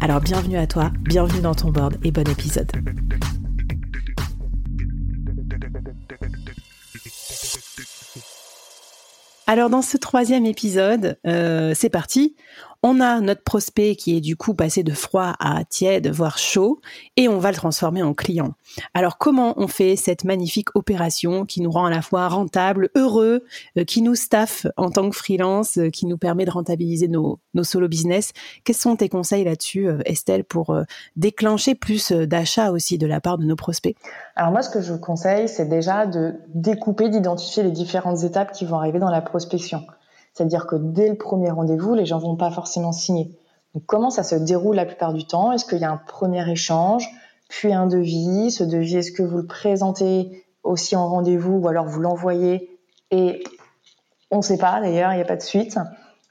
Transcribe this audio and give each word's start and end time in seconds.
Alors 0.00 0.20
bienvenue 0.20 0.56
à 0.56 0.66
toi, 0.66 0.90
bienvenue 1.00 1.40
dans 1.40 1.54
ton 1.54 1.70
board 1.70 1.96
et 2.04 2.10
bon 2.10 2.28
épisode. 2.28 2.70
Alors 9.48 9.70
dans 9.70 9.82
ce 9.82 9.96
troisième 9.96 10.44
épisode, 10.44 11.18
euh, 11.26 11.72
c'est 11.74 11.88
parti. 11.88 12.34
On 12.82 13.00
a 13.00 13.20
notre 13.20 13.42
prospect 13.42 13.96
qui 13.96 14.16
est 14.16 14.20
du 14.20 14.36
coup 14.36 14.54
passé 14.54 14.82
de 14.82 14.92
froid 14.92 15.34
à 15.40 15.64
tiède, 15.64 16.08
voire 16.08 16.38
chaud, 16.38 16.80
et 17.16 17.28
on 17.28 17.38
va 17.38 17.50
le 17.50 17.56
transformer 17.56 18.02
en 18.02 18.14
client. 18.14 18.54
Alors 18.94 19.18
comment 19.18 19.54
on 19.56 19.68
fait 19.68 19.96
cette 19.96 20.24
magnifique 20.24 20.74
opération 20.74 21.46
qui 21.46 21.60
nous 21.60 21.70
rend 21.70 21.86
à 21.86 21.90
la 21.90 22.02
fois 22.02 22.28
rentable, 22.28 22.90
heureux, 22.94 23.44
euh, 23.78 23.84
qui 23.84 24.02
nous 24.02 24.14
staff 24.14 24.66
en 24.76 24.90
tant 24.90 25.08
que 25.08 25.16
freelance, 25.16 25.78
euh, 25.78 25.90
qui 25.90 26.06
nous 26.06 26.18
permet 26.18 26.44
de 26.44 26.50
rentabiliser 26.50 27.08
nos, 27.08 27.40
solo 27.62 27.88
business? 27.88 28.32
Quels 28.64 28.76
sont 28.76 28.96
tes 28.96 29.08
conseils 29.08 29.44
là-dessus, 29.44 29.88
euh, 29.88 29.98
Estelle, 30.04 30.44
pour 30.44 30.76
déclencher 31.16 31.74
plus 31.74 32.12
d'achats 32.12 32.72
aussi 32.72 32.98
de 32.98 33.06
la 33.06 33.20
part 33.20 33.38
de 33.38 33.44
nos 33.44 33.56
prospects? 33.56 33.96
Alors 34.36 34.52
moi, 34.52 34.62
ce 34.62 34.70
que 34.70 34.80
je 34.80 34.92
vous 34.92 34.98
conseille, 34.98 35.48
c'est 35.48 35.68
déjà 35.68 36.06
de 36.06 36.34
découper, 36.54 37.08
d'identifier 37.08 37.62
les 37.62 37.70
différentes 37.70 38.22
étapes 38.22 38.52
qui 38.52 38.64
vont 38.64 38.76
arriver 38.76 38.98
dans 38.98 39.10
la 39.10 39.22
prospection. 39.22 39.86
C'est-à-dire 40.36 40.66
que 40.66 40.76
dès 40.76 41.08
le 41.08 41.14
premier 41.14 41.50
rendez-vous, 41.50 41.94
les 41.94 42.04
gens 42.04 42.18
vont 42.18 42.36
pas 42.36 42.50
forcément 42.50 42.92
signer. 42.92 43.30
Comment 43.86 44.10
ça 44.10 44.22
se 44.22 44.34
déroule 44.34 44.76
la 44.76 44.84
plupart 44.84 45.14
du 45.14 45.26
temps? 45.26 45.50
Est-ce 45.52 45.64
qu'il 45.64 45.78
y 45.78 45.84
a 45.84 45.90
un 45.90 45.96
premier 45.96 46.46
échange, 46.50 47.08
puis 47.48 47.72
un 47.72 47.86
devis? 47.86 48.50
Ce 48.50 48.62
devis, 48.62 48.96
est-ce 48.96 49.12
que 49.12 49.22
vous 49.22 49.38
le 49.38 49.46
présentez 49.46 50.44
aussi 50.62 50.94
en 50.94 51.08
rendez-vous 51.08 51.54
ou 51.54 51.68
alors 51.68 51.86
vous 51.86 52.00
l'envoyez 52.00 52.78
et 53.10 53.44
on 54.30 54.38
ne 54.38 54.42
sait 54.42 54.58
pas 54.58 54.78
d'ailleurs, 54.82 55.12
il 55.12 55.16
n'y 55.16 55.22
a 55.22 55.26
pas 55.26 55.36
de 55.36 55.42
suite. 55.42 55.78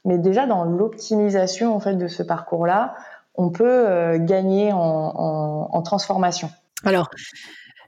Mais 0.04 0.18
déjà 0.18 0.46
dans 0.46 0.62
l'optimisation 0.62 1.74
en 1.74 1.80
fait 1.80 1.94
de 1.94 2.06
ce 2.06 2.22
parcours-là, 2.22 2.94
on 3.34 3.50
peut 3.50 3.88
euh, 3.88 4.18
gagner 4.20 4.72
en, 4.72 4.78
en 4.78 5.82
transformation. 5.82 6.48
Alors, 6.84 7.10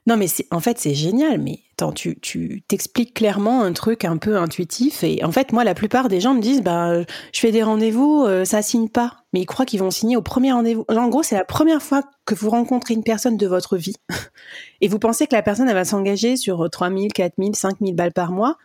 non, 0.09 0.17
mais 0.17 0.25
en 0.49 0.59
fait, 0.59 0.79
c'est 0.79 0.95
génial. 0.95 1.39
Mais 1.39 1.59
attends, 1.73 1.91
tu, 1.91 2.63
t'expliques 2.67 3.13
clairement 3.13 3.61
un 3.61 3.73
truc 3.73 4.05
un 4.05 4.17
peu 4.17 4.37
intuitif. 4.37 5.03
Et 5.03 5.23
en 5.23 5.31
fait, 5.31 5.53
moi, 5.53 5.63
la 5.63 5.75
plupart 5.75 6.09
des 6.09 6.19
gens 6.19 6.33
me 6.33 6.41
disent, 6.41 6.63
bah, 6.63 7.03
je 7.03 7.39
fais 7.39 7.51
des 7.51 7.61
rendez-vous, 7.61 8.25
euh, 8.25 8.43
ça 8.43 8.63
signe 8.63 8.89
pas. 8.89 9.17
Mais 9.33 9.41
ils 9.41 9.45
croient 9.45 9.67
qu'ils 9.67 9.81
vont 9.81 9.91
signer 9.91 10.17
au 10.17 10.23
premier 10.23 10.51
rendez-vous. 10.51 10.83
En 10.89 11.09
gros, 11.09 11.21
c'est 11.21 11.35
la 11.35 11.45
première 11.45 11.83
fois 11.83 12.01
que 12.25 12.33
vous 12.33 12.49
rencontrez 12.49 12.95
une 12.95 13.03
personne 13.03 13.37
de 13.37 13.45
votre 13.45 13.77
vie. 13.77 13.97
et 14.81 14.87
vous 14.87 14.97
pensez 14.97 15.27
que 15.27 15.35
la 15.35 15.43
personne, 15.43 15.69
elle 15.69 15.75
va 15.75 15.85
s'engager 15.85 16.37
sur 16.37 16.67
3000, 16.67 17.13
4000, 17.13 17.55
5000 17.55 17.95
balles 17.95 18.11
par 18.11 18.31
mois. 18.31 18.57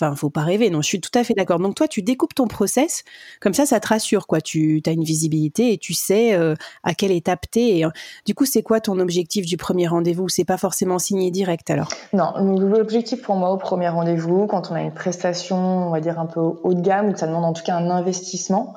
Enfin, 0.00 0.14
faut 0.14 0.30
pas 0.30 0.42
rêver. 0.42 0.70
Non, 0.70 0.80
je 0.80 0.86
suis 0.86 1.00
tout 1.00 1.16
à 1.18 1.24
fait 1.24 1.34
d'accord. 1.34 1.58
Donc 1.58 1.74
toi, 1.74 1.88
tu 1.88 2.02
découpes 2.02 2.34
ton 2.34 2.46
process, 2.46 3.02
comme 3.40 3.54
ça, 3.54 3.66
ça 3.66 3.80
te 3.80 3.88
rassure, 3.88 4.28
quoi. 4.28 4.40
Tu 4.40 4.80
as 4.86 4.92
une 4.92 5.02
visibilité 5.02 5.72
et 5.72 5.78
tu 5.78 5.92
sais 5.92 6.34
euh, 6.34 6.54
à 6.84 6.94
quelle 6.94 7.10
étape 7.10 7.46
t'es. 7.50 7.84
Euh, 7.84 7.90
du 8.24 8.34
coup, 8.34 8.44
c'est 8.44 8.62
quoi 8.62 8.80
ton 8.80 9.00
objectif 9.00 9.44
du 9.44 9.56
premier 9.56 9.88
rendez-vous? 9.88 10.28
C'est 10.28 10.44
pas 10.44 10.56
forcément 10.56 11.00
signé 11.00 11.32
direct, 11.32 11.68
alors? 11.70 11.88
Non, 12.12 12.32
l'objectif 12.58 13.22
pour 13.22 13.34
moi 13.34 13.50
au 13.50 13.56
premier 13.56 13.88
rendez-vous, 13.88 14.46
quand 14.46 14.70
on 14.70 14.74
a 14.74 14.82
une 14.82 14.94
prestation, 14.94 15.56
on 15.56 15.90
va 15.90 16.00
dire 16.00 16.20
un 16.20 16.26
peu 16.26 16.40
haut 16.40 16.74
de 16.74 16.80
gamme, 16.80 17.08
ou 17.08 17.16
ça 17.16 17.26
demande 17.26 17.44
en 17.44 17.52
tout 17.52 17.64
cas 17.64 17.74
un 17.74 17.90
investissement, 17.90 18.74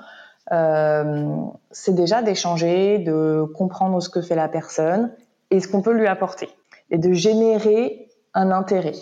euh, 0.52 1.36
c'est 1.70 1.94
déjà 1.94 2.24
d'échanger, 2.24 2.98
de 2.98 3.46
comprendre 3.56 4.02
ce 4.02 4.10
que 4.10 4.22
fait 4.22 4.36
la 4.36 4.50
personne 4.50 5.14
et 5.52 5.60
ce 5.60 5.68
qu'on 5.68 5.81
peut 5.81 5.94
lui 5.94 6.08
apporter, 6.08 6.50
et 6.90 6.98
de 6.98 7.14
générer 7.14 8.10
un 8.34 8.50
intérêt. 8.50 8.94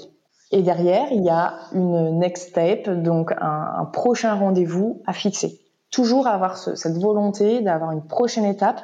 Et 0.51 0.63
derrière, 0.63 1.07
il 1.11 1.23
y 1.23 1.29
a 1.29 1.59
une 1.73 2.17
next 2.19 2.49
step, 2.49 2.89
donc 2.89 3.31
un, 3.39 3.85
prochain 3.93 4.33
rendez-vous 4.33 5.01
à 5.05 5.13
fixer. 5.13 5.59
Toujours 5.91 6.27
avoir 6.27 6.57
cette 6.57 6.97
volonté 6.97 7.61
d'avoir 7.61 7.91
une 7.91 8.03
prochaine 8.03 8.45
étape 8.45 8.81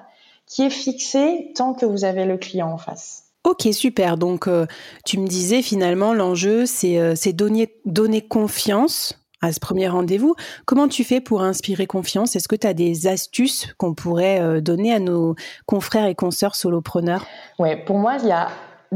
qui 0.47 0.63
est 0.63 0.69
fixée 0.69 1.51
tant 1.55 1.73
que 1.73 1.85
vous 1.85 2.05
avez 2.05 2.25
le 2.25 2.37
client 2.37 2.71
en 2.71 2.77
face. 2.77 3.23
Ok, 3.43 3.67
super. 3.71 4.17
Donc, 4.17 4.47
euh, 4.47 4.65
tu 5.05 5.19
me 5.19 5.27
disais 5.27 5.61
finalement, 5.61 6.13
l'enjeu, 6.13 6.65
c'est 6.65 6.97
euh, 6.97 7.13
donner, 7.33 7.75
donner 7.85 8.21
confiance 8.21 9.19
à 9.41 9.51
ce 9.51 9.59
premier 9.59 9.87
rendez-vous. 9.87 10.35
Comment 10.65 10.87
tu 10.87 11.03
fais 11.03 11.21
pour 11.21 11.43
inspirer 11.43 11.85
confiance? 11.85 12.35
Est-ce 12.35 12.47
que 12.47 12.55
tu 12.55 12.65
as 12.65 12.73
des 12.73 13.07
astuces 13.07 13.73
qu'on 13.77 13.93
pourrait 13.93 14.39
euh, 14.39 14.61
donner 14.61 14.93
à 14.93 14.99
nos 14.99 15.35
confrères 15.67 16.05
et 16.05 16.15
consoeurs 16.15 16.55
solopreneurs? 16.55 17.25
Oui, 17.59 17.69
pour 17.85 17.97
moi, 17.97 18.17
il 18.19 18.27
y 18.27 18.31
a 18.31 18.47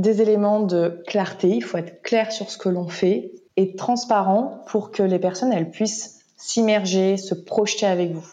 des 0.02 0.22
éléments 0.22 0.62
de 0.62 1.02
clarté, 1.08 1.50
il 1.50 1.64
faut 1.64 1.78
être 1.78 2.02
clair 2.02 2.32
sur 2.32 2.50
ce 2.50 2.58
que 2.58 2.70
l'on 2.70 2.88
fait 2.88 3.32
et 3.58 3.76
transparent 3.76 4.64
pour 4.68 4.92
que 4.92 5.04
les 5.04 5.20
personnes 5.20 5.52
elles 5.52 5.70
puissent 5.70 6.20
s'immerger, 6.38 7.18
se 7.18 7.36
projeter 7.36 7.86
avec 7.86 8.12
vous. 8.12 8.28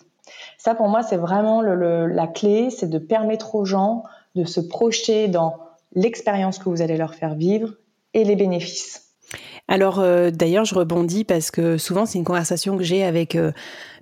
Ça 0.58 0.74
pour 0.74 0.88
moi 0.88 1.02
c'est 1.02 1.16
vraiment 1.16 1.62
la 1.62 2.26
clé, 2.26 2.70
c'est 2.70 2.88
de 2.88 2.98
permettre 2.98 3.54
aux 3.54 3.64
gens 3.64 4.04
de 4.34 4.44
se 4.44 4.60
projeter 4.60 5.28
dans 5.28 5.56
l'expérience 5.94 6.58
que 6.58 6.68
vous 6.68 6.82
allez 6.82 6.96
leur 6.96 7.14
faire 7.14 7.34
vivre 7.34 7.74
et 8.14 8.24
les 8.24 8.36
bénéfices. 8.36 9.06
Alors 9.68 9.98
euh, 9.98 10.30
d'ailleurs, 10.30 10.64
je 10.64 10.74
rebondis 10.74 11.24
parce 11.24 11.50
que 11.50 11.76
souvent 11.78 12.06
c'est 12.06 12.18
une 12.18 12.24
conversation 12.24 12.76
que 12.76 12.84
j'ai 12.84 13.02
avec 13.02 13.34
euh, 13.34 13.52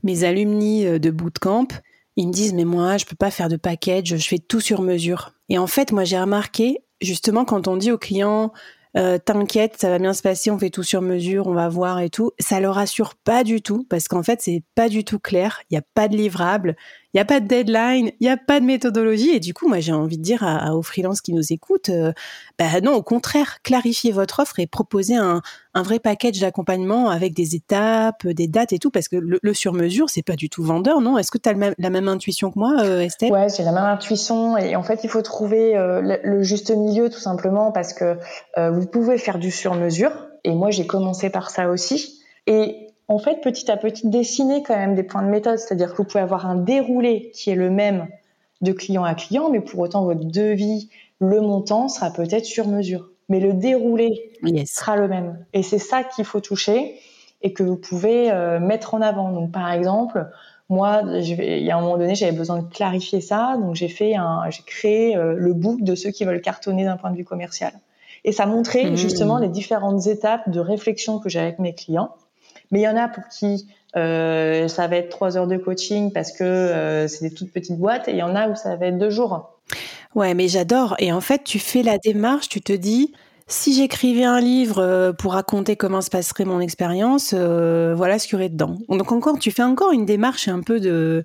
mes 0.02 0.24
alumni 0.24 0.86
euh, 0.86 0.98
de 0.98 1.10
bootcamp. 1.10 1.68
Ils 2.16 2.28
me 2.28 2.32
disent 2.32 2.52
mais 2.52 2.64
moi 2.64 2.98
je 2.98 3.06
peux 3.06 3.16
pas 3.16 3.30
faire 3.30 3.48
de 3.48 3.56
package, 3.56 4.16
je 4.16 4.28
fais 4.28 4.38
tout 4.38 4.60
sur 4.60 4.82
mesure. 4.82 5.32
Et 5.48 5.56
en 5.56 5.66
fait, 5.66 5.92
moi 5.92 6.04
j'ai 6.04 6.20
remarqué 6.20 6.83
justement, 7.04 7.44
quand 7.44 7.68
on 7.68 7.76
dit 7.76 7.92
aux 7.92 7.98
clients, 7.98 8.52
euh, 8.96 9.18
t'inquiète, 9.18 9.76
ça 9.78 9.90
va 9.90 9.98
bien 9.98 10.12
se 10.12 10.22
passer, 10.22 10.50
on 10.50 10.58
fait 10.58 10.70
tout 10.70 10.84
sur 10.84 11.02
mesure, 11.02 11.48
on 11.48 11.52
va 11.52 11.68
voir 11.68 12.00
et 12.00 12.10
tout, 12.10 12.30
ça 12.38 12.60
leur 12.60 12.78
assure 12.78 13.16
pas 13.16 13.42
du 13.42 13.60
tout 13.60 13.84
parce 13.90 14.06
qu'en 14.06 14.22
fait, 14.22 14.40
c'est 14.40 14.62
pas 14.74 14.88
du 14.88 15.04
tout 15.04 15.18
clair, 15.18 15.62
il 15.68 15.74
n'y 15.74 15.78
a 15.78 15.82
pas 15.94 16.06
de 16.06 16.16
livrable, 16.16 16.76
il 17.14 17.18
n'y 17.18 17.20
a 17.20 17.24
pas 17.24 17.38
de 17.38 17.46
deadline, 17.46 18.10
il 18.18 18.24
n'y 18.24 18.28
a 18.28 18.36
pas 18.36 18.58
de 18.58 18.64
méthodologie. 18.64 19.30
Et 19.30 19.38
du 19.38 19.54
coup, 19.54 19.68
moi, 19.68 19.78
j'ai 19.78 19.92
envie 19.92 20.18
de 20.18 20.22
dire 20.22 20.44
aux 20.72 20.82
freelances 20.82 21.20
qui 21.20 21.32
nous 21.32 21.52
écoutent, 21.52 21.88
euh, 21.88 22.12
bah 22.58 22.80
non, 22.82 22.94
au 22.94 23.02
contraire, 23.02 23.62
clarifiez 23.62 24.10
votre 24.10 24.40
offre 24.40 24.58
et 24.58 24.66
proposez 24.66 25.14
un, 25.14 25.40
vrai 25.76 26.00
package 26.00 26.40
d'accompagnement 26.40 27.10
avec 27.10 27.32
des 27.32 27.54
étapes, 27.54 28.26
des 28.26 28.48
dates 28.48 28.72
et 28.72 28.80
tout, 28.80 28.90
parce 28.90 29.06
que 29.06 29.16
le, 29.16 29.54
sur-mesure, 29.54 30.10
c'est 30.10 30.22
pas 30.22 30.34
du 30.34 30.50
tout 30.50 30.64
vendeur, 30.64 31.00
non? 31.00 31.16
Est-ce 31.16 31.30
que 31.30 31.38
tu 31.38 31.48
as 31.48 31.54
la 31.78 31.90
même 31.90 32.08
intuition 32.08 32.50
que 32.50 32.58
moi, 32.58 32.74
euh, 32.80 33.00
Estelle? 33.00 33.30
Ouais, 33.30 33.46
j'ai 33.48 33.62
la 33.62 33.72
même 33.72 33.84
intuition. 33.84 34.58
Et 34.58 34.74
en 34.74 34.82
fait, 34.82 35.04
il 35.04 35.08
faut 35.08 35.22
trouver 35.22 35.76
euh, 35.76 36.00
le, 36.00 36.18
le, 36.24 36.42
juste 36.42 36.72
milieu, 36.72 37.10
tout 37.10 37.20
simplement, 37.20 37.70
parce 37.70 37.92
que 37.92 38.18
vous 38.56 38.86
pouvez 38.86 39.18
faire 39.18 39.38
du 39.38 39.52
sur-mesure. 39.52 40.10
Et 40.42 40.52
moi, 40.52 40.72
j'ai 40.72 40.86
commencé 40.86 41.30
par 41.30 41.50
ça 41.50 41.68
aussi. 41.68 42.20
Et 42.46 42.83
en 43.08 43.18
fait, 43.18 43.40
petit 43.42 43.70
à 43.70 43.76
petit, 43.76 44.08
dessiner 44.08 44.62
quand 44.62 44.76
même 44.76 44.94
des 44.94 45.02
points 45.02 45.22
de 45.22 45.28
méthode. 45.28 45.58
C'est-à-dire 45.58 45.92
que 45.92 45.98
vous 45.98 46.04
pouvez 46.04 46.22
avoir 46.22 46.46
un 46.46 46.56
déroulé 46.56 47.30
qui 47.34 47.50
est 47.50 47.54
le 47.54 47.70
même 47.70 48.08
de 48.60 48.72
client 48.72 49.04
à 49.04 49.14
client, 49.14 49.50
mais 49.50 49.60
pour 49.60 49.80
autant, 49.80 50.04
votre 50.04 50.24
devis, 50.24 50.88
le 51.18 51.40
montant 51.40 51.88
sera 51.88 52.10
peut-être 52.10 52.46
sur 52.46 52.66
mesure. 52.68 53.10
Mais 53.28 53.40
le 53.40 53.52
déroulé 53.52 54.32
sera 54.66 54.96
le 54.96 55.08
même. 55.08 55.44
Et 55.52 55.62
c'est 55.62 55.78
ça 55.78 56.02
qu'il 56.02 56.24
faut 56.24 56.40
toucher 56.40 56.98
et 57.42 57.52
que 57.52 57.62
vous 57.62 57.76
pouvez 57.76 58.30
euh, 58.30 58.58
mettre 58.58 58.94
en 58.94 59.02
avant. 59.02 59.30
Donc, 59.30 59.52
par 59.52 59.70
exemple, 59.70 60.26
moi, 60.68 61.02
il 61.04 61.62
y 61.62 61.70
a 61.70 61.76
un 61.76 61.80
moment 61.80 61.98
donné, 61.98 62.14
j'avais 62.14 62.36
besoin 62.36 62.62
de 62.62 62.68
clarifier 62.68 63.20
ça, 63.20 63.56
donc 63.60 63.74
j'ai 63.74 63.88
fait 63.88 64.14
un, 64.16 64.48
j'ai 64.48 64.62
créé 64.62 65.16
euh, 65.16 65.34
le 65.36 65.52
book 65.52 65.82
de 65.82 65.94
ceux 65.94 66.10
qui 66.10 66.24
veulent 66.24 66.40
cartonner 66.40 66.84
d'un 66.84 66.96
point 66.96 67.10
de 67.10 67.16
vue 67.16 67.24
commercial. 67.24 67.72
Et 68.24 68.32
ça 68.32 68.46
montrait 68.46 68.90
mmh. 68.90 68.96
justement 68.96 69.38
les 69.38 69.48
différentes 69.48 70.06
étapes 70.06 70.48
de 70.48 70.60
réflexion 70.60 71.18
que 71.18 71.28
j'ai 71.28 71.40
avec 71.40 71.58
mes 71.58 71.74
clients 71.74 72.14
mais 72.74 72.80
il 72.80 72.82
y 72.82 72.88
en 72.88 72.96
a 72.96 73.06
pour 73.06 73.28
qui 73.28 73.68
euh, 73.96 74.66
ça 74.66 74.88
va 74.88 74.96
être 74.96 75.08
trois 75.08 75.36
heures 75.36 75.46
de 75.46 75.56
coaching 75.56 76.12
parce 76.12 76.32
que 76.32 76.42
euh, 76.42 77.06
c'est 77.06 77.28
des 77.28 77.32
toutes 77.32 77.52
petites 77.52 77.78
boîtes 77.78 78.08
et 78.08 78.10
il 78.10 78.16
y 78.16 78.22
en 78.24 78.34
a 78.34 78.48
où 78.48 78.56
ça 78.56 78.74
va 78.74 78.86
être 78.86 78.98
deux 78.98 79.10
jours. 79.10 79.60
Ouais, 80.16 80.34
mais 80.34 80.48
j'adore. 80.48 80.96
Et 80.98 81.12
en 81.12 81.20
fait, 81.20 81.44
tu 81.44 81.60
fais 81.60 81.84
la 81.84 81.98
démarche, 81.98 82.48
tu 82.48 82.60
te 82.60 82.72
dis, 82.72 83.12
si 83.46 83.74
j'écrivais 83.74 84.24
un 84.24 84.40
livre 84.40 84.80
euh, 84.80 85.12
pour 85.12 85.34
raconter 85.34 85.76
comment 85.76 86.00
se 86.00 86.10
passerait 86.10 86.44
mon 86.44 86.58
expérience, 86.58 87.32
voilà 87.32 88.18
ce 88.18 88.26
qu'il 88.26 88.32
y 88.32 88.36
aurait 88.40 88.48
dedans. 88.48 88.78
Donc 88.88 89.12
encore, 89.12 89.38
tu 89.38 89.52
fais 89.52 89.62
encore 89.62 89.92
une 89.92 90.04
démarche 90.04 90.48
un 90.48 90.60
peu 90.60 90.80
de 90.80 91.22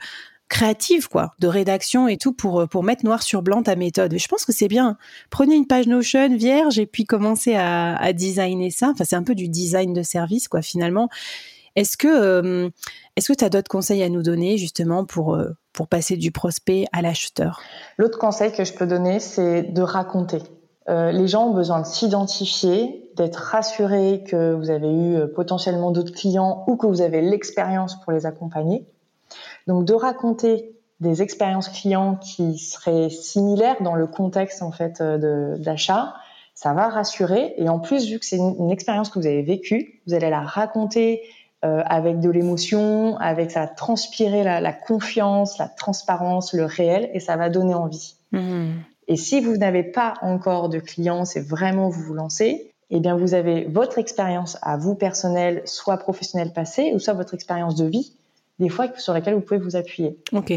créative, 0.50 1.08
quoi, 1.08 1.34
de 1.40 1.48
rédaction 1.48 2.08
et 2.08 2.18
tout 2.18 2.34
pour 2.34 2.68
pour 2.68 2.84
mettre 2.84 3.06
noir 3.06 3.24
sur 3.24 3.42
blanc 3.42 3.64
ta 3.64 3.76
méthode. 3.76 4.18
Je 4.18 4.28
pense 4.28 4.46
que 4.46 4.52
c'est 4.52 4.68
bien. 4.68 4.98
Prenez 5.30 5.56
une 5.56 5.68
page 5.68 5.88
Notion 5.88 6.36
vierge 6.36 6.80
et 6.80 6.86
puis 6.86 7.06
commencez 7.06 7.56
à, 7.56 7.96
à 7.96 8.14
designer 8.14 8.72
ça. 8.72 8.90
Enfin, 8.90 9.06
c'est 9.06 9.16
un 9.16 9.24
peu 9.24 9.36
du 9.36 9.48
design 9.48 9.94
de 9.94 10.04
service, 10.04 10.48
quoi, 10.48 10.62
finalement. 10.62 11.10
Est-ce 11.76 11.98
que 11.98 12.08
euh, 12.08 12.70
que 13.16 13.34
tu 13.34 13.46
as 13.46 13.50
d'autres 13.50 13.70
conseils 13.70 14.02
à 14.04 14.10
nous 14.10 14.24
donner 14.24 14.58
justement 14.58 15.06
pour 15.06 15.36
euh, 15.36 15.50
pour 15.72 15.88
passer 15.88 16.18
du 16.18 16.32
prospect 16.32 16.86
à 16.92 17.02
l'acheteur? 17.02 17.62
L'autre 17.98 18.18
conseil 18.18 18.52
que 18.52 18.66
je 18.66 18.74
peux 18.74 18.88
donner, 18.88 19.20
c'est 19.20 19.64
de 19.64 19.82
raconter. 19.82 20.42
Euh, 20.90 21.12
les 21.12 21.28
gens 21.28 21.50
ont 21.50 21.54
besoin 21.54 21.82
de 21.82 21.86
s'identifier, 21.86 23.12
d'être 23.16 23.36
rassurés 23.36 24.24
que 24.28 24.54
vous 24.54 24.72
avez 24.72 24.92
eu 24.92 25.28
potentiellement 25.36 25.92
d'autres 25.92 26.14
clients 26.14 26.64
ou 26.68 26.76
que 26.76 26.88
vous 26.88 27.02
avez 27.02 27.22
l'expérience 27.22 28.02
pour 28.02 28.12
les 28.12 28.26
accompagner. 28.26 28.88
Donc 29.68 29.86
de 29.86 29.94
raconter 29.94 30.76
des 31.00 31.22
expériences 31.22 31.70
clients 31.70 32.16
qui 32.16 32.58
seraient 32.58 33.10
similaires 33.10 33.82
dans 33.82 33.96
le 33.96 34.08
contexte 34.08 34.62
en 34.62 34.72
fait 34.72 35.02
d'achat, 35.02 36.14
ça 36.54 36.74
va 36.74 36.90
rassurer. 36.90 37.54
Et 37.58 37.70
en 37.70 37.80
plus, 37.80 38.10
vu 38.10 38.20
que 38.20 38.26
c'est 38.26 38.36
une, 38.36 38.56
une, 38.60 38.72
expérience 38.72 39.10
que 39.10 39.18
vous 39.18 39.28
avez 39.28 39.44
vécue, 39.44 40.02
vous 40.06 40.14
allez 40.14 40.30
la 40.30 40.42
raconter 40.42 41.22
euh, 41.66 41.82
avec 41.86 42.22
de 42.22 42.30
l'émotion, 42.30 43.18
avec 43.18 43.52
ça 43.52 43.62
va 43.62 43.68
transpirer 43.68 44.44
la, 44.44 44.62
la, 44.62 44.72
confiance, 44.72 45.58
la 45.58 45.68
transparence, 45.68 46.54
le 46.54 46.64
réel, 46.64 47.10
et 47.14 47.20
ça 47.20 47.36
va 47.36 47.50
donner 47.50 47.74
envie. 47.74 48.16
Mmh. 48.32 48.76
Et 49.10 49.18
si 49.18 49.42
vous 49.42 49.58
n'avez 49.58 49.84
pas 49.84 50.14
encore 50.22 50.70
de 50.70 50.80
clients, 50.80 51.26
c'est 51.26 51.46
vraiment 51.46 51.90
vous 51.90 52.02
vous 52.02 52.14
lancez, 52.14 52.72
eh 52.92 53.02
bien 53.02 53.18
vous 53.18 53.34
avez 53.34 53.66
votre 53.66 53.98
expérience 53.98 54.58
à 54.62 54.78
vous 54.78 54.96
personnelle, 54.96 55.62
soit 55.66 55.98
professionnelle 55.98 56.54
passée, 56.54 56.94
ou 56.94 57.00
soit 57.00 57.14
votre 57.14 57.34
expérience 57.34 57.76
de 57.76 57.86
vie, 57.86 58.14
des 58.60 58.70
fois 58.70 58.88
sur 58.98 59.14
laquelle 59.14 59.36
vous 59.36 59.42
pouvez 59.42 59.60
vous 59.60 59.76
appuyer. 59.76 60.18
Ok. 60.34 60.54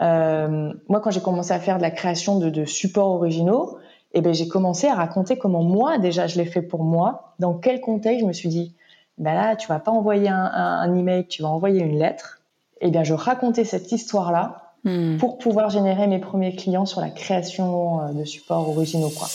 Euh, 0.00 0.72
moi, 0.88 1.00
quand 1.00 1.10
j'ai 1.10 1.20
commencé 1.20 1.52
à 1.52 1.60
faire 1.60 1.76
de 1.76 1.82
la 1.82 1.90
création 1.90 2.38
de, 2.38 2.50
de 2.50 2.64
supports 2.64 3.12
originaux, 3.12 3.78
eh 4.12 4.20
ben 4.20 4.34
j'ai 4.34 4.48
commencé 4.48 4.86
à 4.86 4.94
raconter 4.94 5.36
comment 5.38 5.62
moi 5.62 5.98
déjà 5.98 6.26
je 6.26 6.38
l'ai 6.38 6.46
fait 6.46 6.62
pour 6.62 6.84
moi, 6.84 7.34
dans 7.38 7.54
quel 7.54 7.80
contexte 7.80 8.20
je 8.20 8.26
me 8.26 8.32
suis 8.32 8.48
dit 8.48 8.74
ben 9.18 9.34
là, 9.34 9.56
tu 9.56 9.68
vas 9.68 9.78
pas 9.78 9.92
envoyer 9.92 10.28
un, 10.28 10.34
un, 10.34 10.80
un, 10.80 10.94
email, 10.94 11.26
tu 11.26 11.42
vas 11.42 11.48
envoyer 11.48 11.80
une 11.80 11.98
lettre. 11.98 12.40
Et 12.80 12.88
eh 12.88 12.90
bien, 12.90 13.04
je 13.04 13.14
racontais 13.14 13.64
cette 13.64 13.92
histoire-là 13.92 14.72
hmm. 14.82 15.18
pour 15.18 15.38
pouvoir 15.38 15.70
générer 15.70 16.08
mes 16.08 16.18
premiers 16.18 16.56
clients 16.56 16.86
sur 16.86 17.00
la 17.00 17.10
création 17.10 18.00
euh, 18.00 18.12
de 18.12 18.24
supports 18.24 18.68
originaux, 18.68 19.10
quoi. 19.10 19.28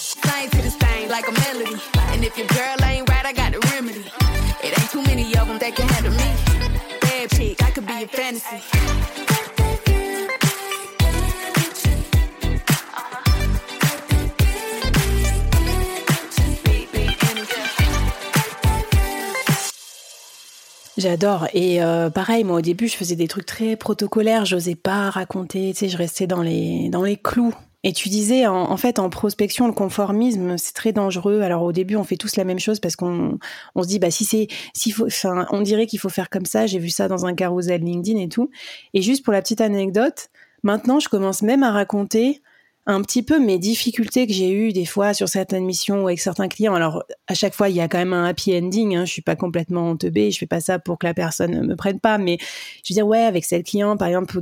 J'adore. 21.00 21.48
Et 21.54 21.81
euh, 21.81 22.10
pareil, 22.10 22.44
moi 22.44 22.58
au 22.58 22.62
début, 22.62 22.90
je 22.90 22.96
faisais 22.96 23.16
des 23.16 23.30
trucs 23.30 23.46
très 23.46 23.78
protocolaires. 23.78 24.44
J'osais 24.44 24.75
pas 24.75 25.10
raconter. 25.10 25.72
Tu 25.72 25.80
sais, 25.80 25.90
je 25.90 25.98
restais 25.98 26.28
dans 26.28 26.42
les 26.42 26.90
dans 26.90 27.04
les 27.04 27.16
clous. 27.16 27.56
Et 27.84 27.94
tu 27.94 28.10
disais, 28.10 28.46
en, 28.46 28.76
fait, 28.76 29.00
en 29.00 29.10
prospection, 29.10 29.66
le 29.66 29.72
conformisme, 29.74 30.58
c'est 30.58 30.74
très 30.74 30.92
dangereux. 30.92 31.42
Alors 31.42 31.64
au 31.64 31.72
début, 31.72 31.96
on 31.96 32.04
fait 32.04 32.18
tous 32.18 32.36
la 32.36 32.44
même 32.44 32.60
chose 32.60 32.81
parce 32.81 32.98
qu'on 32.98 33.40
on 33.74 33.84
se 33.84 33.88
dit, 33.88 34.00
bah 34.00 34.12
si 34.12 34.26
c'est, 34.26 34.48
s'il 34.74 34.92
faut, 34.92 35.06
enfin, 35.06 35.46
on 35.52 35.62
dirait 35.62 35.88
qu'il 35.88 36.00
faut 36.00 36.10
faire 36.10 36.30
comme 36.30 36.46
ça. 36.46 36.68
J'ai 36.68 36.80
vu 36.80 36.90
ça 36.90 37.08
dans 37.08 37.26
un 37.26 37.34
carousel 37.34 37.81
LinkedIn 37.81 38.20
et 38.20 38.28
tout. 38.28 38.50
Et 38.94 39.02
juste 39.02 39.24
pour 39.24 39.31
la 39.31 39.42
petite 39.42 39.62
anecdote, 39.62 40.28
maintenant, 40.64 41.00
je 41.00 41.08
commence 41.08 41.42
même 41.42 41.64
à 41.64 41.72
raconter 41.72 42.42
un 42.89 43.03
petit 43.03 43.21
peu 43.21 43.39
mes 43.39 43.59
difficultés 43.59 44.25
que 44.25 44.33
j'ai 44.33 44.50
eues 44.50 44.74
des 44.74 44.86
fois 44.86 45.13
sur 45.13 45.30
certaines 45.30 45.63
missions 45.63 46.03
ou 46.03 46.07
avec 46.07 46.19
certains 46.19 46.47
clients. 46.47 46.74
Alors 46.74 47.03
à 47.27 47.36
chaque 47.36 47.53
fois 47.53 47.69
il 47.69 47.75
y 47.75 47.81
a 47.81 47.88
quand 47.88 48.00
même 48.00 48.13
un 48.13 48.25
happy 48.25 48.57
ending. 48.57 48.95
Hein. 48.95 49.06
Je 49.06 49.12
suis 49.12 49.21
pas 49.21 49.36
complètement 49.36 49.95
teubée. 49.95 50.31
Je 50.31 50.39
fais 50.39 50.47
pas 50.47 50.59
ça 50.59 50.80
pour 50.80 50.97
que 50.97 51.06
la 51.06 51.13
personne 51.13 51.68
me 51.68 51.75
prenne 51.75 52.00
pas. 52.00 52.18
Mais 52.18 52.39
je 52.83 52.91
veux 52.91 52.95
dire 52.95 53.06
ouais 53.06 53.21
avec 53.21 53.45
cette 53.45 53.68
client 53.68 53.95
par 53.95 54.07
exemple 54.07 54.36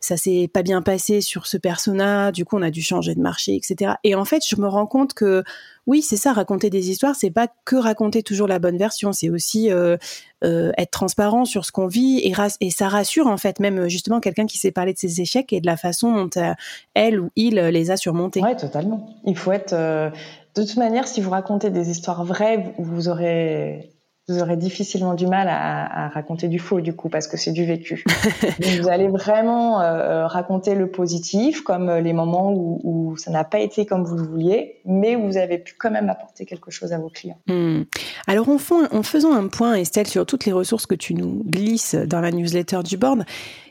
ça 0.00 0.18
s'est 0.18 0.50
pas 0.52 0.62
bien 0.62 0.82
passé 0.82 1.22
sur 1.22 1.46
ce 1.46 1.56
persona. 1.56 2.30
Du 2.30 2.44
coup 2.44 2.58
on 2.58 2.62
a 2.62 2.70
dû 2.70 2.82
changer 2.82 3.14
de 3.14 3.20
marché 3.20 3.54
etc. 3.54 3.94
Et 4.04 4.14
en 4.14 4.26
fait 4.26 4.42
je 4.46 4.56
me 4.56 4.68
rends 4.68 4.86
compte 4.86 5.14
que 5.14 5.42
oui, 5.86 6.02
c'est 6.02 6.16
ça, 6.16 6.32
raconter 6.32 6.70
des 6.70 6.90
histoires, 6.90 7.14
c'est 7.14 7.30
pas 7.30 7.48
que 7.64 7.76
raconter 7.76 8.22
toujours 8.22 8.48
la 8.48 8.58
bonne 8.58 8.78
version, 8.78 9.12
c'est 9.12 9.28
aussi 9.28 9.70
euh, 9.70 9.96
euh, 10.42 10.72
être 10.78 10.90
transparent 10.90 11.44
sur 11.44 11.64
ce 11.64 11.72
qu'on 11.72 11.86
vit 11.86 12.20
et, 12.20 12.70
ça 12.70 12.88
rassure 12.88 13.26
en 13.26 13.36
fait 13.36 13.60
même 13.60 13.88
justement 13.88 14.20
quelqu'un 14.20 14.46
qui 14.46 14.58
sait 14.58 14.72
parler 14.72 14.94
de 14.94 14.98
ses 14.98 15.20
échecs 15.20 15.52
et 15.52 15.60
de 15.60 15.66
la 15.66 15.76
façon 15.76 16.12
dont 16.14 16.30
euh, 16.36 16.54
elle 16.94 17.20
ou 17.20 17.30
il 17.36 17.56
les 17.56 17.90
a 17.90 17.96
surmontés. 17.96 18.40
Ouais, 18.40 18.56
totalement. 18.56 19.08
Il 19.24 19.36
faut 19.36 19.52
être 19.52 19.74
de 19.74 20.62
toute 20.62 20.76
manière, 20.76 21.08
si 21.08 21.20
vous 21.20 21.30
racontez 21.30 21.70
des 21.70 21.90
histoires 21.90 22.24
vraies, 22.24 22.74
vous 22.78 23.08
aurez 23.08 23.93
vous 24.28 24.40
aurez 24.40 24.56
difficilement 24.56 25.14
du 25.14 25.26
mal 25.26 25.48
à, 25.48 26.06
à, 26.06 26.08
raconter 26.08 26.48
du 26.48 26.58
faux 26.58 26.80
du 26.80 26.96
coup 26.96 27.10
parce 27.10 27.28
que 27.28 27.36
c'est 27.36 27.52
du 27.52 27.66
vécu. 27.66 28.04
vous 28.80 28.88
allez 28.88 29.08
vraiment 29.08 29.80
euh, 29.80 29.84
euh, 29.84 30.26
raconter 30.26 30.74
le 30.74 30.90
positif 30.90 31.62
comme 31.62 31.90
euh, 31.90 32.00
les 32.00 32.14
moments 32.14 32.50
où, 32.50 32.80
où 32.84 33.16
ça 33.18 33.30
n'a 33.30 33.44
pas 33.44 33.58
été 33.58 33.84
comme 33.84 34.04
vous 34.04 34.16
le 34.16 34.22
vouliez, 34.22 34.80
mais 34.86 35.14
où 35.14 35.26
vous 35.26 35.36
avez 35.36 35.58
pu 35.58 35.74
quand 35.78 35.90
même 35.90 36.08
apporter 36.08 36.46
quelque 36.46 36.70
chose 36.70 36.92
à 36.94 36.98
vos 36.98 37.10
clients. 37.10 37.38
Hmm. 37.48 37.82
Alors 38.26 38.48
en, 38.48 38.58
fond, 38.58 38.88
en 38.90 39.02
faisant 39.02 39.34
un 39.34 39.48
point 39.48 39.74
Estelle 39.74 40.06
sur 40.06 40.24
toutes 40.24 40.46
les 40.46 40.52
ressources 40.52 40.86
que 40.86 40.94
tu 40.94 41.12
nous 41.14 41.42
glisses 41.44 41.94
dans 41.94 42.22
la 42.22 42.30
newsletter 42.30 42.80
du 42.82 42.96
board, 42.96 43.24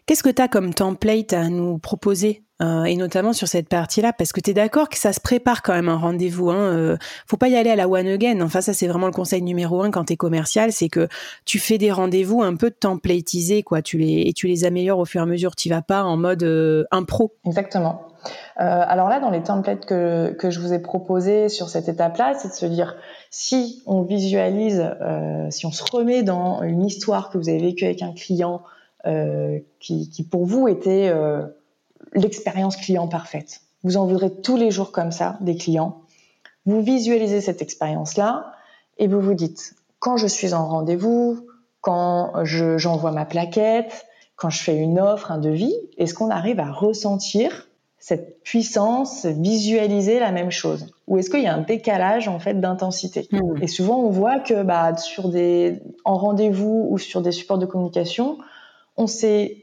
qu'est-ce 0.05 0.21
que 0.21 0.29
tu 0.29 0.41
as 0.41 0.47
comme 0.47 0.73
template 0.75 1.33
à 1.33 1.49
nous 1.49 1.79
proposer? 1.79 2.43
Euh, 2.63 2.83
et 2.85 2.95
notamment 2.95 3.33
sur 3.33 3.47
cette 3.47 3.67
partie-là, 3.67 4.13
parce 4.13 4.31
que 4.31 4.39
tu 4.39 4.51
es 4.51 4.53
d'accord 4.53 4.87
que 4.87 4.97
ça 4.97 5.11
se 5.11 5.19
prépare 5.19 5.61
quand 5.63 5.73
même 5.73 5.89
un 5.89 5.97
rendez-vous. 5.97 6.49
Hein, 6.49 6.55
euh, 6.55 6.97
faut 7.27 7.35
pas 7.35 7.49
y 7.49 7.57
aller 7.57 7.69
à 7.69 7.75
la 7.75 7.89
one 7.89 8.07
again. 8.07 8.39
Enfin, 8.41 8.61
ça 8.61 8.73
c'est 8.73 8.87
vraiment 8.87 9.07
le 9.07 9.13
conseil 9.13 9.41
numéro 9.41 9.81
un 9.81 9.91
quand 9.91 10.05
tu 10.05 10.13
es 10.13 10.17
commercial, 10.17 10.71
c'est 10.71 10.87
que 10.87 11.09
tu 11.45 11.59
fais 11.59 11.77
des 11.77 11.91
rendez-vous 11.91 12.41
un 12.41 12.55
peu 12.55 12.71
templatisés, 12.71 13.63
quoi. 13.63 13.81
Tu 13.81 13.97
les 13.97 14.23
et 14.27 14.33
tu 14.33 14.47
les 14.47 14.63
améliores 14.63 14.99
au 14.99 15.05
fur 15.05 15.19
et 15.19 15.23
à 15.23 15.25
mesure. 15.25 15.55
Tu 15.55 15.67
vas 15.67 15.81
pas 15.81 16.03
en 16.03 16.15
mode 16.15 16.43
euh, 16.43 16.85
impro. 16.91 17.33
Exactement. 17.45 18.03
Euh, 18.61 18.63
alors 18.63 19.09
là, 19.09 19.19
dans 19.19 19.31
les 19.31 19.43
templates 19.43 19.85
que, 19.85 20.31
que 20.31 20.49
je 20.49 20.61
vous 20.61 20.71
ai 20.71 20.79
proposés 20.79 21.49
sur 21.49 21.67
cette 21.67 21.89
étape-là, 21.89 22.35
c'est 22.37 22.47
de 22.47 22.53
se 22.53 22.65
dire 22.65 22.95
si 23.29 23.83
on 23.85 24.03
visualise, 24.03 24.89
si 25.49 25.65
on 25.65 25.71
se 25.71 25.83
remet 25.91 26.23
dans 26.23 26.63
une 26.63 26.85
histoire 26.85 27.29
que 27.29 27.37
vous 27.37 27.49
avez 27.49 27.59
vécue 27.59 27.83
avec 27.83 28.01
un 28.01 28.13
client 28.13 28.61
qui, 29.79 30.09
qui, 30.09 30.23
pour 30.23 30.45
vous 30.45 30.69
était 30.69 31.11
l'expérience 32.13 32.75
client 32.77 33.07
parfaite. 33.07 33.61
Vous 33.83 33.97
en 33.97 34.05
voudrez 34.05 34.31
tous 34.31 34.55
les 34.55 34.71
jours 34.71 34.91
comme 34.91 35.11
ça 35.11 35.37
des 35.41 35.55
clients. 35.55 36.01
Vous 36.65 36.81
visualisez 36.81 37.41
cette 37.41 37.61
expérience-là 37.61 38.53
et 38.97 39.07
vous 39.07 39.19
vous 39.19 39.33
dites, 39.33 39.75
quand 39.99 40.17
je 40.17 40.27
suis 40.27 40.53
en 40.53 40.67
rendez-vous, 40.67 41.47
quand 41.81 42.45
j'envoie 42.45 43.11
ma 43.11 43.25
plaquette, 43.25 44.05
quand 44.35 44.49
je 44.49 44.61
fais 44.61 44.77
une 44.77 44.99
offre, 44.99 45.31
un 45.31 45.37
devis, 45.37 45.75
est-ce 45.97 46.13
qu'on 46.13 46.29
arrive 46.29 46.59
à 46.59 46.71
ressentir 46.71 47.67
cette 47.99 48.43
puissance, 48.43 49.25
visualiser 49.25 50.19
la 50.19 50.31
même 50.31 50.51
chose? 50.51 50.93
Ou 51.07 51.17
est-ce 51.17 51.29
qu'il 51.29 51.41
y 51.41 51.47
a 51.47 51.53
un 51.53 51.61
décalage 51.61 52.27
en 52.27 52.39
fait 52.39 52.59
d'intensité? 52.59 53.27
Mmh. 53.31 53.61
Et 53.61 53.67
souvent 53.67 53.99
on 53.99 54.09
voit 54.09 54.39
que 54.39 54.63
bah, 54.63 54.95
sur 54.97 55.29
des 55.29 55.81
en 56.03 56.17
rendez-vous 56.17 56.87
ou 56.89 56.97
sur 56.97 57.21
des 57.21 57.31
supports 57.31 57.57
de 57.57 57.65
communication, 57.65 58.37
on 58.97 59.07
s'est 59.07 59.62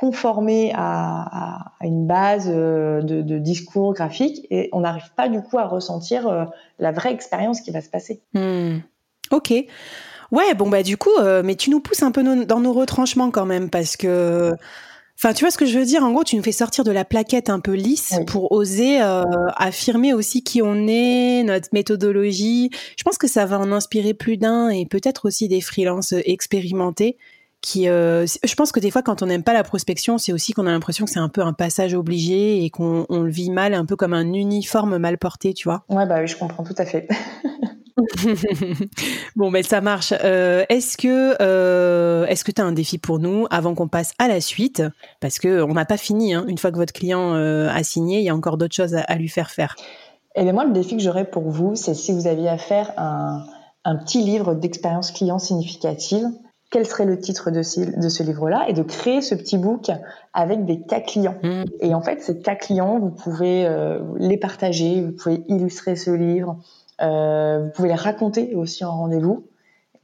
conformer 0.00 0.72
à, 0.74 1.66
à, 1.78 1.86
une 1.86 2.06
base 2.06 2.50
euh, 2.50 3.02
de, 3.02 3.20
de, 3.20 3.38
discours 3.38 3.92
graphique 3.92 4.46
et 4.50 4.70
on 4.72 4.80
n'arrive 4.80 5.12
pas 5.14 5.28
du 5.28 5.42
coup 5.42 5.58
à 5.58 5.66
ressentir 5.66 6.26
euh, 6.26 6.46
la 6.78 6.90
vraie 6.90 7.12
expérience 7.12 7.60
qui 7.60 7.70
va 7.70 7.82
se 7.82 7.90
passer. 7.90 8.22
Hmm. 8.32 8.78
Ok. 9.30 9.52
Ouais, 10.32 10.54
bon 10.56 10.70
bah 10.70 10.82
du 10.82 10.96
coup, 10.96 11.14
euh, 11.18 11.42
mais 11.44 11.54
tu 11.54 11.68
nous 11.68 11.80
pousses 11.80 12.02
un 12.02 12.12
peu 12.12 12.22
dans 12.46 12.60
nos 12.60 12.72
retranchements 12.72 13.30
quand 13.30 13.44
même 13.44 13.68
parce 13.68 13.98
que, 13.98 14.52
enfin 15.18 15.34
tu 15.34 15.44
vois 15.44 15.50
ce 15.50 15.58
que 15.58 15.66
je 15.66 15.78
veux 15.78 15.84
dire? 15.84 16.02
En 16.02 16.12
gros, 16.12 16.24
tu 16.24 16.36
nous 16.36 16.42
fais 16.42 16.52
sortir 16.52 16.82
de 16.82 16.92
la 16.92 17.04
plaquette 17.04 17.50
un 17.50 17.60
peu 17.60 17.74
lisse 17.74 18.14
pour 18.26 18.52
oser 18.52 19.00
affirmer 19.56 20.14
aussi 20.14 20.42
qui 20.42 20.62
on 20.62 20.86
est, 20.88 21.42
notre 21.42 21.68
méthodologie. 21.72 22.70
Je 22.96 23.02
pense 23.02 23.18
que 23.18 23.28
ça 23.28 23.44
va 23.44 23.58
en 23.58 23.70
inspirer 23.70 24.14
plus 24.14 24.38
d'un 24.38 24.70
et 24.70 24.86
peut-être 24.86 25.26
aussi 25.26 25.46
des 25.46 25.60
freelances 25.60 26.14
expérimentés 26.24 27.18
qui 27.60 27.88
euh, 27.88 28.26
je 28.26 28.54
pense 28.54 28.72
que 28.72 28.80
des 28.80 28.90
fois 28.90 29.02
quand 29.02 29.22
on 29.22 29.26
n'aime 29.26 29.42
pas 29.42 29.52
la 29.52 29.62
prospection 29.62 30.18
c'est 30.18 30.32
aussi 30.32 30.52
qu'on 30.52 30.66
a 30.66 30.70
l'impression 30.70 31.04
que 31.04 31.10
c'est 31.10 31.18
un 31.18 31.28
peu 31.28 31.42
un 31.42 31.52
passage 31.52 31.94
obligé 31.94 32.64
et 32.64 32.70
qu'on 32.70 33.06
le 33.10 33.30
vit 33.30 33.50
mal 33.50 33.74
un 33.74 33.84
peu 33.84 33.96
comme 33.96 34.14
un 34.14 34.32
uniforme 34.32 34.98
mal 34.98 35.18
porté 35.18 35.52
tu 35.52 35.68
vois 35.68 35.84
ouais 35.88 36.06
bah 36.06 36.20
oui 36.20 36.26
je 36.26 36.36
comprends 36.36 36.64
tout 36.64 36.74
à 36.78 36.84
fait 36.84 37.08
bon, 39.36 39.50
ben 39.50 39.62
ça 39.62 39.82
marche. 39.82 40.14
Euh, 40.24 40.64
est-ce 40.70 40.96
que 40.96 41.36
euh, 41.42 42.24
est-ce 42.26 42.44
que 42.44 42.50
tu 42.50 42.62
as 42.62 42.64
un 42.64 42.72
défi 42.72 42.96
pour 42.96 43.18
nous 43.18 43.46
avant 43.50 43.74
qu'on 43.74 43.88
passe 43.88 44.12
à 44.18 44.26
la 44.26 44.40
suite? 44.40 44.82
Parce 45.20 45.38
que 45.38 45.62
on 45.62 45.74
n'a 45.74 45.84
pas 45.84 45.98
fini. 45.98 46.32
Hein. 46.32 46.46
Une 46.48 46.56
fois 46.56 46.70
que 46.70 46.76
votre 46.76 46.94
client 46.94 47.34
a 47.34 47.82
signé, 47.82 48.20
il 48.20 48.24
y 48.24 48.30
a 48.30 48.34
encore 48.34 48.56
d'autres 48.56 48.74
choses 48.74 48.94
à, 48.94 49.14
lui 49.16 49.28
faire 49.28 49.50
faire. 49.50 49.76
Et 50.34 50.40
eh 50.40 50.42
bien 50.44 50.54
moi, 50.54 50.64
le 50.64 50.72
défi 50.72 50.96
que 50.96 51.02
j'aurais 51.02 51.28
pour 51.28 51.50
vous, 51.50 51.74
c'est 51.74 51.92
si 51.92 52.12
vous 52.12 52.26
aviez 52.26 52.48
à 52.48 52.56
faire 52.56 52.92
un, 52.96 53.44
un 53.84 53.96
petit 53.96 54.22
livre 54.22 54.54
d'expérience 54.54 55.10
client 55.10 55.38
significative, 55.38 56.26
quel 56.70 56.86
serait 56.86 57.04
le 57.04 57.18
titre 57.18 57.50
de 57.50 57.62
ce, 57.62 57.80
de 57.80 58.08
ce 58.08 58.22
livre-là 58.22 58.64
et 58.68 58.72
de 58.72 58.82
créer 58.82 59.22
ce 59.22 59.34
petit 59.34 59.58
book 59.58 59.90
avec 60.32 60.64
des 60.64 60.80
cas 60.80 61.00
clients. 61.00 61.36
Mmh. 61.42 61.64
Et 61.80 61.94
en 61.94 62.00
fait, 62.00 62.22
ces 62.22 62.38
cas 62.38 62.54
clients, 62.54 62.98
vous 62.98 63.10
pouvez 63.10 63.68
les 64.16 64.36
partager, 64.36 65.02
vous 65.02 65.12
pouvez 65.12 65.44
illustrer 65.48 65.96
ce 65.96 66.10
livre, 66.10 66.58
euh, 67.00 67.64
vous 67.64 67.70
pouvez 67.70 67.88
les 67.88 67.94
raconter 67.94 68.54
aussi 68.54 68.84
en 68.84 68.92
rendez-vous, 68.92 69.46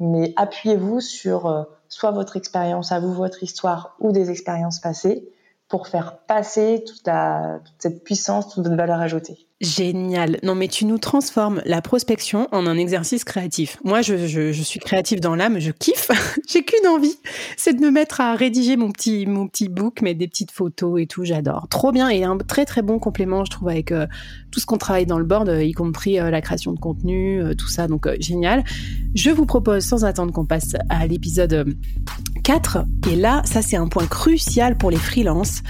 mais 0.00 0.32
appuyez-vous 0.36 1.00
sur 1.00 1.46
euh, 1.46 1.64
soit 1.88 2.10
votre 2.10 2.36
expérience 2.36 2.92
à 2.92 3.00
vous, 3.00 3.12
votre 3.12 3.42
histoire 3.42 3.96
ou 4.00 4.12
des 4.12 4.30
expériences 4.30 4.80
passées 4.80 5.28
pour 5.68 5.88
faire 5.88 6.18
passer 6.26 6.84
toute, 6.86 7.02
toute 7.04 7.74
cette 7.78 8.04
puissance, 8.04 8.48
toute 8.48 8.64
votre 8.64 8.76
valeur 8.76 9.00
ajoutée. 9.00 9.45
Génial. 9.62 10.38
Non, 10.42 10.54
mais 10.54 10.68
tu 10.68 10.84
nous 10.84 10.98
transformes 10.98 11.62
la 11.64 11.80
prospection 11.80 12.46
en 12.52 12.66
un 12.66 12.76
exercice 12.76 13.24
créatif. 13.24 13.78
Moi, 13.84 14.02
je, 14.02 14.26
je, 14.26 14.62
suis 14.62 14.80
créative 14.80 15.20
dans 15.20 15.34
l'âme, 15.34 15.60
je 15.60 15.70
kiffe. 15.70 16.10
J'ai 16.48 16.62
qu'une 16.62 16.86
envie, 16.86 17.16
c'est 17.56 17.72
de 17.72 17.80
me 17.80 17.90
mettre 17.90 18.20
à 18.20 18.34
rédiger 18.34 18.76
mon 18.76 18.90
petit, 18.90 19.24
mon 19.24 19.48
petit 19.48 19.70
book, 19.70 20.02
mettre 20.02 20.18
des 20.18 20.28
petites 20.28 20.50
photos 20.50 21.00
et 21.00 21.06
tout. 21.06 21.24
J'adore. 21.24 21.68
Trop 21.70 21.90
bien 21.90 22.10
et 22.10 22.22
un 22.22 22.36
très 22.36 22.66
très 22.66 22.82
bon 22.82 22.98
complément, 22.98 23.46
je 23.46 23.50
trouve, 23.50 23.70
avec 23.70 23.92
euh, 23.92 24.06
tout 24.50 24.60
ce 24.60 24.66
qu'on 24.66 24.76
travaille 24.76 25.06
dans 25.06 25.18
le 25.18 25.24
board, 25.24 25.48
y 25.48 25.72
compris 25.72 26.20
euh, 26.20 26.30
la 26.30 26.42
création 26.42 26.74
de 26.74 26.78
contenu, 26.78 27.42
euh, 27.42 27.54
tout 27.54 27.68
ça. 27.68 27.88
Donc, 27.88 28.06
génial. 28.20 28.62
Je 29.14 29.30
vous 29.30 29.46
propose, 29.46 29.82
sans 29.82 30.04
attendre 30.04 30.34
qu'on 30.34 30.44
passe 30.44 30.74
à 30.90 31.06
l'épisode 31.06 31.74
4. 32.44 32.84
Et 33.10 33.16
là, 33.16 33.40
ça, 33.46 33.62
c'est 33.62 33.78
un 33.78 33.88
point 33.88 34.06
crucial 34.06 34.76
pour 34.76 34.90
les 34.90 34.98
freelances. 34.98 35.62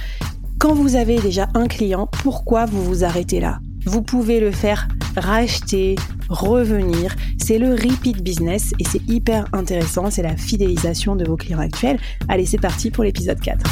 Quand 0.59 0.75
vous 0.75 0.97
avez 0.97 1.21
déjà 1.21 1.49
un 1.55 1.69
client, 1.69 2.09
pourquoi 2.09 2.65
vous 2.67 2.83
vous 2.83 3.05
arrêtez 3.05 3.39
là? 3.39 3.61
Vous 3.87 4.03
pouvez 4.03 4.41
le 4.41 4.51
faire 4.51 4.89
racheter, 5.17 5.97
revenir. 6.29 7.15
C'est 7.39 7.59
le 7.59 7.71
repeat 7.71 8.23
business 8.23 8.73
et 8.79 8.85
c'est 8.85 9.03
hyper 9.09 9.47
intéressant. 9.53 10.11
C'est 10.11 10.23
la 10.23 10.37
fidélisation 10.37 11.17
de 11.17 11.25
vos 11.25 11.37
clients 11.37 11.61
actuels. 11.61 11.99
Allez, 12.29 12.47
c'est 12.47 12.61
parti 12.61 12.91
pour 12.91 13.05
l'épisode 13.05 13.41
4. 13.41 13.65